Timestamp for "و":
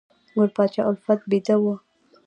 1.61-1.65